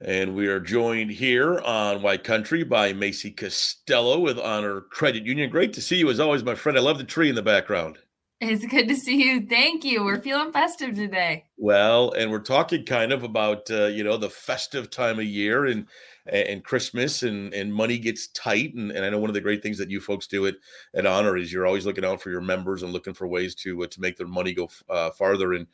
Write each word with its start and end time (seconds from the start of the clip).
And 0.00 0.34
we 0.34 0.48
are 0.48 0.60
joined 0.60 1.12
here 1.12 1.60
on 1.60 2.02
White 2.02 2.24
Country 2.24 2.64
by 2.64 2.92
Macy 2.92 3.30
Costello 3.30 4.18
with 4.18 4.38
Honor 4.38 4.80
Credit 4.80 5.24
Union. 5.24 5.50
Great 5.50 5.72
to 5.74 5.80
see 5.80 5.96
you 5.96 6.10
as 6.10 6.20
always, 6.20 6.42
my 6.42 6.54
friend. 6.54 6.76
I 6.76 6.80
love 6.80 6.98
the 6.98 7.04
tree 7.04 7.28
in 7.28 7.34
the 7.34 7.42
background. 7.42 7.98
It's 8.40 8.66
good 8.66 8.88
to 8.88 8.96
see 8.96 9.22
you. 9.22 9.46
Thank 9.46 9.84
you. 9.84 10.04
We're 10.04 10.20
feeling 10.20 10.52
festive 10.52 10.96
today. 10.96 11.44
Well, 11.56 12.12
and 12.12 12.30
we're 12.30 12.40
talking 12.40 12.84
kind 12.84 13.12
of 13.12 13.22
about 13.22 13.70
uh, 13.70 13.86
you 13.86 14.04
know 14.04 14.16
the 14.16 14.28
festive 14.28 14.90
time 14.90 15.18
of 15.18 15.24
year 15.24 15.66
and 15.66 15.86
and 16.26 16.64
Christmas 16.64 17.22
and 17.22 17.54
and 17.54 17.72
money 17.72 17.96
gets 17.96 18.26
tight 18.28 18.74
and, 18.74 18.90
and 18.90 19.04
I 19.04 19.10
know 19.10 19.18
one 19.18 19.30
of 19.30 19.34
the 19.34 19.40
great 19.40 19.62
things 19.62 19.78
that 19.78 19.90
you 19.90 20.00
folks 20.00 20.26
do 20.26 20.46
at 20.46 20.56
at 20.94 21.06
Honor 21.06 21.36
is 21.36 21.52
you're 21.52 21.66
always 21.66 21.86
looking 21.86 22.04
out 22.04 22.20
for 22.20 22.30
your 22.30 22.40
members 22.40 22.82
and 22.82 22.92
looking 22.92 23.14
for 23.14 23.26
ways 23.26 23.54
to 23.56 23.84
uh, 23.84 23.86
to 23.86 24.00
make 24.00 24.16
their 24.16 24.26
money 24.26 24.52
go 24.52 24.68
uh, 24.90 25.10
farther 25.10 25.54
and 25.54 25.66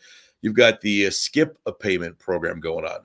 you've 0.42 0.54
got 0.54 0.80
the 0.80 1.06
uh, 1.06 1.10
skip 1.10 1.58
a 1.66 1.72
payment 1.72 2.18
program 2.18 2.60
going 2.60 2.84
on. 2.84 3.00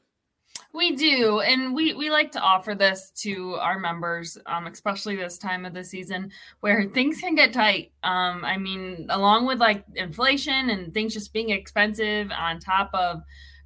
We 0.73 0.95
do, 0.95 1.39
and 1.39 1.73
we 1.73 1.93
we 1.93 2.09
like 2.09 2.31
to 2.33 2.41
offer 2.41 2.75
this 2.75 3.09
to 3.21 3.55
our 3.55 3.79
members, 3.79 4.37
um, 4.45 4.67
especially 4.67 5.15
this 5.15 5.37
time 5.37 5.65
of 5.65 5.73
the 5.73 5.83
season 5.83 6.31
where 6.59 6.83
things 6.89 7.21
can 7.21 7.33
get 7.33 7.53
tight. 7.53 7.93
Um, 8.03 8.43
I 8.43 8.57
mean, 8.57 9.07
along 9.09 9.45
with 9.45 9.59
like 9.59 9.85
inflation 9.95 10.69
and 10.69 10.93
things 10.93 11.13
just 11.13 11.31
being 11.31 11.51
expensive, 11.51 12.29
on 12.31 12.59
top 12.59 12.89
of 12.93 13.21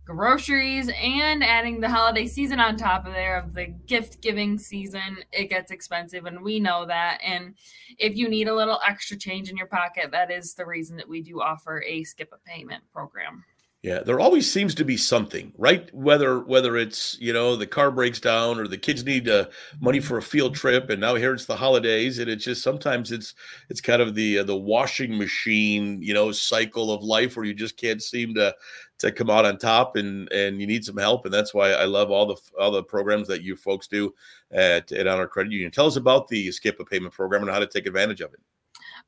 groceries 0.05 0.89
and 1.02 1.44
adding 1.44 1.80
the 1.80 1.89
holiday 1.89 2.25
season 2.25 2.59
on 2.59 2.75
top 2.75 3.05
of 3.05 3.13
there 3.13 3.38
of 3.38 3.53
the 3.53 3.66
gift 3.66 4.21
giving 4.21 4.58
season, 4.58 5.17
it 5.31 5.49
gets 5.49 5.71
expensive, 5.71 6.25
and 6.25 6.41
we 6.44 6.59
know 6.59 6.85
that. 6.85 7.19
And 7.23 7.55
if 7.97 8.16
you 8.16 8.30
need 8.30 8.47
a 8.47 8.55
little 8.55 8.80
extra 8.88 9.17
change 9.17 9.49
in 9.49 9.58
your 9.58 9.67
pocket, 9.67 10.11
that 10.11 10.30
is 10.30 10.53
the 10.53 10.66
reason 10.66 10.95
that 10.97 11.09
we 11.09 11.21
do 11.21 11.41
offer 11.41 11.83
a 11.88 12.03
skip 12.03 12.31
a 12.33 12.49
payment 12.49 12.83
program. 12.94 13.44
Yeah, 13.81 14.01
there 14.01 14.19
always 14.19 14.51
seems 14.51 14.75
to 14.75 14.83
be 14.83 14.97
something, 14.97 15.53
right? 15.57 15.89
Whether 15.93 16.41
whether 16.41 16.75
it's 16.75 17.17
you 17.21 17.31
know 17.31 17.55
the 17.55 17.65
car 17.65 17.91
breaks 17.91 18.19
down 18.19 18.59
or 18.59 18.67
the 18.67 18.77
kids 18.77 19.05
need 19.05 19.29
uh, 19.29 19.45
money 19.79 20.02
for 20.02 20.17
a 20.17 20.21
field 20.21 20.53
trip, 20.53 20.89
and 20.89 20.99
now 20.99 21.16
here 21.16 21.33
it's 21.33 21.45
the 21.45 21.55
holidays, 21.55 22.19
and 22.19 22.30
it's 22.30 22.44
just 22.44 22.61
sometimes 22.61 23.13
it's 23.13 23.35
it's 23.69 23.80
kind 23.80 24.02
of 24.02 24.16
the 24.16 24.39
uh, 24.39 24.44
the 24.44 24.57
washing 24.57 25.17
machine 25.17 26.02
you 26.02 26.13
know 26.13 26.30
cycle 26.33 26.91
of 26.91 27.03
life 27.03 27.38
where 27.38 27.45
you 27.45 27.53
just 27.53 27.77
can't 27.77 28.03
seem 28.03 28.33
to 28.33 28.53
to 28.97 29.13
come 29.13 29.30
out 29.30 29.45
on 29.45 29.57
top, 29.57 29.95
and 29.95 30.30
and 30.33 30.59
you 30.59 30.67
need 30.67 30.83
some 30.83 30.97
help, 30.97 31.23
and 31.23 31.33
that's 31.33 31.53
why 31.53 31.72
I 31.72 31.85
love 31.85 32.11
all 32.11 32.25
the 32.25 32.35
all 32.59 32.72
the 32.72 32.83
programs 32.83 33.30
that 33.30 33.44
you 33.44 33.55
folks 33.55 33.88
do 33.88 34.13
at 34.52 34.91
at 34.91 35.07
Honor 35.07 35.27
Credit 35.27 35.53
Union. 35.53 35.72
Tell 35.72 35.88
us 35.88 35.95
about 35.95 36.27
the 36.27 36.52
Skip 36.52 36.81
a 36.81 36.85
Payment 36.85 37.13
program 37.13 37.44
and 37.44 37.52
how 37.52 37.59
to 37.59 37.67
take 37.67 37.85
advantage 37.85 38.19
of 38.19 38.33
it. 38.33 38.41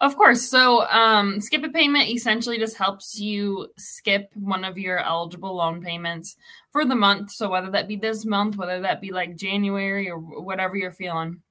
Of 0.02 0.16
course. 0.17 0.41
So, 0.41 0.88
um, 0.89 1.39
skip 1.39 1.63
a 1.63 1.69
payment 1.69 2.09
essentially 2.09 2.57
just 2.57 2.75
helps 2.75 3.19
you 3.19 3.67
skip 3.77 4.31
one 4.33 4.66
of 4.66 4.80
your 4.80 4.97
eligible 4.97 5.55
loan 5.55 5.80
payments 5.81 6.35
for 6.71 6.85
the 6.85 6.95
month. 6.95 7.31
So, 7.31 7.47
whether 7.49 7.69
that 7.69 7.88
be 7.88 7.97
this 7.97 8.25
month, 8.25 8.58
whether 8.58 8.81
that 8.81 8.99
be 8.99 9.11
like 9.11 9.38
January 9.38 10.09
or 10.09 10.17
whatever 10.17 10.75
you're 10.75 10.91
feeling. 10.91 11.41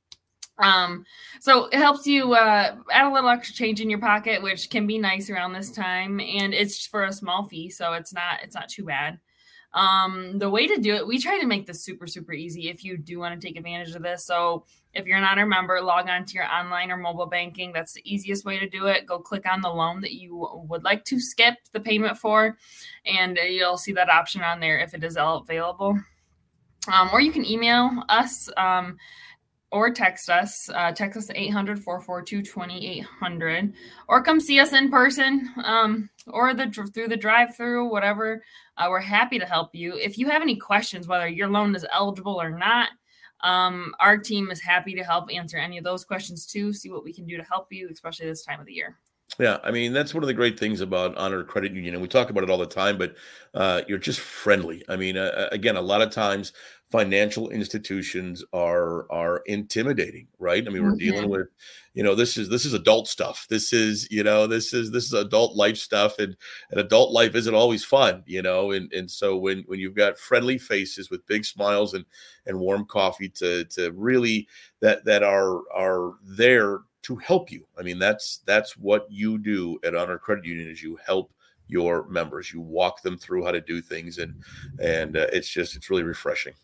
Um, 0.58 1.06
so 1.40 1.66
it 1.66 1.78
helps 1.78 2.06
you 2.06 2.34
uh, 2.34 2.76
add 2.92 3.06
a 3.06 3.12
little 3.14 3.30
extra 3.30 3.54
change 3.54 3.80
in 3.80 3.88
your 3.88 3.98
pocket, 4.00 4.42
which 4.42 4.68
can 4.68 4.86
be 4.86 4.98
nice 4.98 5.30
around 5.30 5.54
this 5.54 5.70
time, 5.70 6.20
and 6.20 6.52
it's 6.52 6.86
for 6.86 7.04
a 7.04 7.12
small 7.12 7.46
fee, 7.46 7.70
so 7.70 7.94
it's 7.94 8.12
not 8.12 8.40
it's 8.42 8.54
not 8.54 8.68
too 8.68 8.84
bad. 8.84 9.18
Um, 9.72 10.38
the 10.38 10.50
way 10.50 10.66
to 10.66 10.78
do 10.78 10.94
it, 10.96 11.06
we 11.06 11.20
try 11.20 11.38
to 11.38 11.46
make 11.46 11.66
this 11.66 11.84
super, 11.84 12.06
super 12.06 12.32
easy 12.32 12.68
if 12.68 12.82
you 12.82 12.96
do 12.96 13.20
want 13.20 13.40
to 13.40 13.46
take 13.46 13.56
advantage 13.56 13.94
of 13.94 14.02
this. 14.02 14.24
So 14.24 14.64
if 14.94 15.06
you're 15.06 15.20
not 15.20 15.38
a 15.38 15.46
member, 15.46 15.80
log 15.80 16.08
on 16.08 16.24
to 16.24 16.34
your 16.34 16.52
online 16.52 16.90
or 16.90 16.96
mobile 16.96 17.26
banking. 17.26 17.72
That's 17.72 17.92
the 17.92 18.02
easiest 18.04 18.44
way 18.44 18.58
to 18.58 18.68
do 18.68 18.86
it. 18.86 19.06
Go 19.06 19.20
click 19.20 19.46
on 19.46 19.60
the 19.60 19.68
loan 19.68 20.00
that 20.00 20.14
you 20.14 20.48
would 20.68 20.82
like 20.82 21.04
to 21.04 21.20
skip 21.20 21.54
the 21.72 21.80
payment 21.80 22.18
for, 22.18 22.58
and 23.06 23.36
you'll 23.36 23.78
see 23.78 23.92
that 23.92 24.10
option 24.10 24.42
on 24.42 24.58
there 24.58 24.80
if 24.80 24.92
it 24.92 25.04
is 25.04 25.16
available. 25.18 25.98
Um, 26.92 27.10
or 27.12 27.20
you 27.20 27.30
can 27.30 27.46
email 27.46 28.02
us. 28.08 28.48
Um, 28.56 28.96
or 29.72 29.90
text 29.90 30.28
us. 30.28 30.68
Uh, 30.74 30.92
text 30.92 31.16
us 31.16 31.30
800 31.34 31.82
442 31.82 32.42
2800 32.42 33.72
or 34.08 34.22
come 34.22 34.40
see 34.40 34.58
us 34.58 34.72
in 34.72 34.90
person 34.90 35.48
um, 35.64 36.10
or 36.28 36.54
the 36.54 36.70
through 36.92 37.08
the 37.08 37.16
drive 37.16 37.56
through, 37.56 37.88
whatever. 37.90 38.42
Uh, 38.76 38.86
we're 38.88 39.00
happy 39.00 39.38
to 39.38 39.46
help 39.46 39.74
you. 39.74 39.94
If 39.94 40.18
you 40.18 40.28
have 40.28 40.42
any 40.42 40.56
questions, 40.56 41.06
whether 41.06 41.28
your 41.28 41.48
loan 41.48 41.74
is 41.74 41.86
eligible 41.92 42.40
or 42.40 42.50
not, 42.50 42.90
um, 43.42 43.94
our 44.00 44.18
team 44.18 44.50
is 44.50 44.60
happy 44.60 44.94
to 44.94 45.02
help 45.02 45.32
answer 45.32 45.56
any 45.56 45.78
of 45.78 45.84
those 45.84 46.04
questions 46.04 46.46
too, 46.46 46.72
see 46.72 46.90
what 46.90 47.04
we 47.04 47.12
can 47.12 47.26
do 47.26 47.36
to 47.36 47.42
help 47.44 47.68
you, 47.70 47.88
especially 47.90 48.26
this 48.26 48.44
time 48.44 48.60
of 48.60 48.66
the 48.66 48.72
year. 48.72 48.98
Yeah, 49.38 49.58
I 49.62 49.70
mean 49.70 49.92
that's 49.92 50.12
one 50.12 50.24
of 50.24 50.26
the 50.26 50.34
great 50.34 50.58
things 50.58 50.80
about 50.80 51.16
Honor 51.16 51.44
Credit 51.44 51.72
Union, 51.72 51.94
and 51.94 52.02
we 52.02 52.08
talk 52.08 52.30
about 52.30 52.42
it 52.42 52.50
all 52.50 52.58
the 52.58 52.66
time. 52.66 52.98
But 52.98 53.14
uh, 53.54 53.82
you're 53.86 53.98
just 53.98 54.20
friendly. 54.20 54.82
I 54.88 54.96
mean, 54.96 55.16
uh, 55.16 55.48
again, 55.52 55.76
a 55.76 55.80
lot 55.80 56.02
of 56.02 56.10
times 56.10 56.52
financial 56.90 57.50
institutions 57.50 58.44
are 58.52 59.10
are 59.12 59.42
intimidating, 59.46 60.26
right? 60.38 60.66
I 60.66 60.70
mean, 60.70 60.82
we're 60.82 60.96
dealing 60.96 61.28
with, 61.28 61.46
you 61.94 62.02
know, 62.02 62.16
this 62.16 62.36
is 62.36 62.48
this 62.48 62.64
is 62.64 62.74
adult 62.74 63.06
stuff. 63.06 63.46
This 63.48 63.72
is 63.72 64.10
you 64.10 64.24
know 64.24 64.46
this 64.46 64.72
is 64.72 64.90
this 64.90 65.04
is 65.04 65.12
adult 65.12 65.56
life 65.56 65.76
stuff, 65.76 66.18
and 66.18 66.36
and 66.70 66.80
adult 66.80 67.12
life 67.12 67.34
isn't 67.34 67.54
always 67.54 67.84
fun, 67.84 68.22
you 68.26 68.42
know. 68.42 68.72
And 68.72 68.92
and 68.92 69.10
so 69.10 69.36
when 69.36 69.62
when 69.66 69.78
you've 69.78 69.94
got 69.94 70.18
friendly 70.18 70.58
faces 70.58 71.10
with 71.10 71.26
big 71.26 71.44
smiles 71.44 71.94
and 71.94 72.04
and 72.46 72.58
warm 72.58 72.84
coffee 72.86 73.28
to 73.30 73.64
to 73.66 73.92
really 73.92 74.48
that 74.80 75.04
that 75.04 75.22
are 75.22 75.60
are 75.72 76.14
there 76.24 76.80
to 77.02 77.16
help 77.16 77.50
you. 77.50 77.64
I 77.78 77.82
mean, 77.82 77.98
that's 77.98 78.40
that's 78.46 78.76
what 78.76 79.06
you 79.08 79.38
do 79.38 79.78
at 79.84 79.94
Honor 79.94 80.18
Credit 80.18 80.44
Union 80.44 80.68
is 80.68 80.82
you 80.82 80.98
help 81.04 81.32
your 81.68 82.08
members. 82.08 82.52
You 82.52 82.60
walk 82.60 83.02
them 83.02 83.16
through 83.16 83.44
how 83.44 83.52
to 83.52 83.60
do 83.60 83.80
things, 83.80 84.18
and 84.18 84.34
and 84.82 85.16
uh, 85.16 85.28
it's 85.32 85.48
just 85.48 85.76
it's 85.76 85.88
really 85.88 86.02
refreshing. 86.02 86.54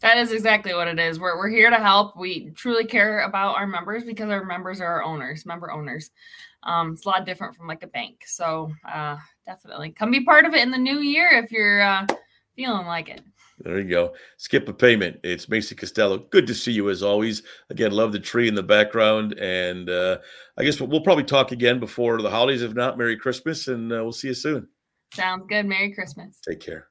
That 0.00 0.18
is 0.18 0.30
exactly 0.30 0.74
what 0.74 0.88
it 0.88 0.98
is. 0.98 1.18
We're 1.18 1.38
we're 1.38 1.48
here 1.48 1.70
to 1.70 1.76
help. 1.76 2.16
We 2.16 2.50
truly 2.50 2.84
care 2.84 3.20
about 3.20 3.56
our 3.56 3.66
members 3.66 4.04
because 4.04 4.28
our 4.30 4.44
members 4.44 4.80
are 4.80 4.86
our 4.86 5.02
owners, 5.02 5.46
member 5.46 5.70
owners. 5.70 6.10
Um, 6.62 6.92
it's 6.92 7.06
a 7.06 7.08
lot 7.08 7.24
different 7.24 7.56
from 7.56 7.66
like 7.66 7.82
a 7.82 7.86
bank. 7.86 8.24
So 8.26 8.70
uh, 8.86 9.16
definitely 9.46 9.90
come 9.90 10.10
be 10.10 10.24
part 10.24 10.44
of 10.44 10.54
it 10.54 10.62
in 10.62 10.70
the 10.70 10.78
new 10.78 10.98
year 10.98 11.30
if 11.32 11.50
you're 11.50 11.80
uh, 11.82 12.06
feeling 12.56 12.86
like 12.86 13.08
it. 13.08 13.22
There 13.60 13.78
you 13.80 13.88
go. 13.88 14.14
Skip 14.36 14.68
a 14.68 14.72
payment. 14.72 15.18
It's 15.24 15.48
Macy 15.48 15.74
Costello. 15.74 16.18
Good 16.18 16.46
to 16.46 16.54
see 16.54 16.72
you 16.72 16.90
as 16.90 17.02
always. 17.02 17.42
Again, 17.70 17.92
love 17.92 18.12
the 18.12 18.20
tree 18.20 18.48
in 18.48 18.54
the 18.54 18.62
background. 18.62 19.32
And 19.38 19.88
uh, 19.88 20.18
I 20.58 20.64
guess 20.64 20.78
we'll 20.78 21.00
probably 21.00 21.24
talk 21.24 21.52
again 21.52 21.80
before 21.80 22.20
the 22.20 22.28
holidays. 22.28 22.62
If 22.62 22.74
not, 22.74 22.98
Merry 22.98 23.16
Christmas 23.16 23.68
and 23.68 23.90
uh, 23.90 23.96
we'll 24.02 24.12
see 24.12 24.28
you 24.28 24.34
soon. 24.34 24.68
Sounds 25.14 25.46
good. 25.48 25.64
Merry 25.64 25.92
Christmas. 25.94 26.38
Take 26.46 26.60
care. 26.60 26.88